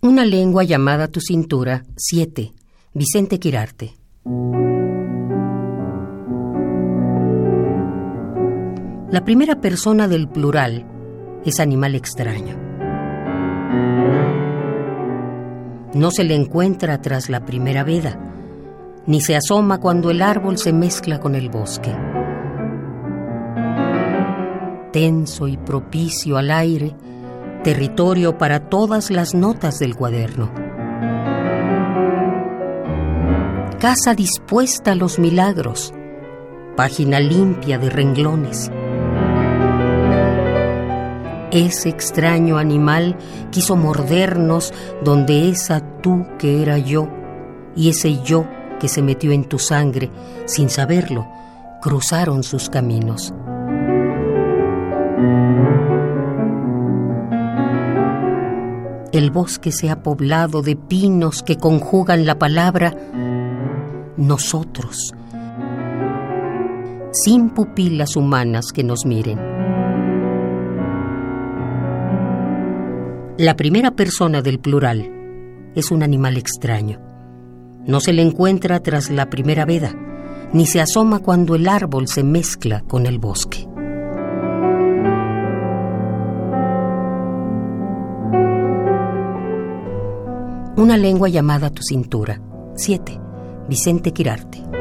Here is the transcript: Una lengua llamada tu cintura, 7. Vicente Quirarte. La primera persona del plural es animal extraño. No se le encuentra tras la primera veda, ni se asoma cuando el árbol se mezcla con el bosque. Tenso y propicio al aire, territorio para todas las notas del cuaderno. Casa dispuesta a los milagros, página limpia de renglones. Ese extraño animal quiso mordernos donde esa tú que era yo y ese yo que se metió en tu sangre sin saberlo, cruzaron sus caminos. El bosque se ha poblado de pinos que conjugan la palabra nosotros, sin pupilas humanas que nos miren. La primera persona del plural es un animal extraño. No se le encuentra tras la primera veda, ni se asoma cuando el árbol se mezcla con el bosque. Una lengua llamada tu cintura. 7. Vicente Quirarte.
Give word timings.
Una 0.00 0.24
lengua 0.24 0.62
llamada 0.62 1.08
tu 1.08 1.20
cintura, 1.20 1.84
7. 1.96 2.52
Vicente 2.94 3.40
Quirarte. 3.40 3.96
La 9.10 9.24
primera 9.24 9.60
persona 9.60 10.06
del 10.06 10.28
plural 10.28 10.86
es 11.44 11.58
animal 11.58 11.96
extraño. 11.96 12.56
No 15.94 16.12
se 16.12 16.22
le 16.22 16.36
encuentra 16.36 17.02
tras 17.02 17.28
la 17.28 17.44
primera 17.44 17.82
veda, 17.82 18.20
ni 19.04 19.20
se 19.20 19.34
asoma 19.34 19.80
cuando 19.80 20.12
el 20.12 20.22
árbol 20.22 20.58
se 20.58 20.72
mezcla 20.72 21.18
con 21.18 21.34
el 21.34 21.50
bosque. 21.50 21.92
Tenso 24.92 25.48
y 25.48 25.56
propicio 25.56 26.36
al 26.36 26.52
aire, 26.52 26.94
territorio 27.62 28.38
para 28.38 28.60
todas 28.60 29.10
las 29.10 29.34
notas 29.34 29.78
del 29.78 29.94
cuaderno. 29.96 30.50
Casa 33.78 34.14
dispuesta 34.14 34.92
a 34.92 34.94
los 34.94 35.18
milagros, 35.18 35.92
página 36.76 37.20
limpia 37.20 37.78
de 37.78 37.90
renglones. 37.90 38.70
Ese 41.50 41.88
extraño 41.88 42.58
animal 42.58 43.16
quiso 43.50 43.76
mordernos 43.76 44.74
donde 45.02 45.48
esa 45.48 45.80
tú 46.02 46.26
que 46.38 46.62
era 46.62 46.78
yo 46.78 47.08
y 47.74 47.88
ese 47.88 48.22
yo 48.22 48.46
que 48.78 48.88
se 48.88 49.02
metió 49.02 49.32
en 49.32 49.44
tu 49.44 49.58
sangre 49.58 50.10
sin 50.46 50.68
saberlo, 50.68 51.26
cruzaron 51.80 52.42
sus 52.42 52.68
caminos. 52.68 53.32
El 59.12 59.30
bosque 59.30 59.72
se 59.72 59.88
ha 59.88 60.02
poblado 60.02 60.60
de 60.60 60.76
pinos 60.76 61.42
que 61.42 61.56
conjugan 61.56 62.26
la 62.26 62.38
palabra 62.38 62.94
nosotros, 64.18 65.14
sin 67.12 67.48
pupilas 67.50 68.16
humanas 68.16 68.66
que 68.72 68.84
nos 68.84 69.06
miren. 69.06 69.38
La 73.38 73.56
primera 73.56 73.92
persona 73.92 74.42
del 74.42 74.58
plural 74.58 75.10
es 75.74 75.90
un 75.90 76.02
animal 76.02 76.36
extraño. 76.36 77.00
No 77.86 78.00
se 78.00 78.12
le 78.12 78.20
encuentra 78.20 78.80
tras 78.80 79.08
la 79.10 79.30
primera 79.30 79.64
veda, 79.64 79.94
ni 80.52 80.66
se 80.66 80.82
asoma 80.82 81.20
cuando 81.20 81.54
el 81.54 81.66
árbol 81.66 82.08
se 82.08 82.24
mezcla 82.24 82.82
con 82.82 83.06
el 83.06 83.18
bosque. 83.18 83.66
Una 90.78 90.96
lengua 90.96 91.28
llamada 91.28 91.70
tu 91.70 91.82
cintura. 91.82 92.40
7. 92.76 93.20
Vicente 93.68 94.12
Quirarte. 94.12 94.77